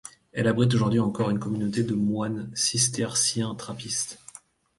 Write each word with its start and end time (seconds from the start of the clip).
Elle 0.31 0.47
abrite 0.47 0.73
aujourd’hui 0.73 0.99
encore 0.99 1.29
une 1.29 1.37
communauté 1.37 1.83
de 1.83 1.93
moines 1.93 2.49
cisterciens-trappistes. 2.55 4.17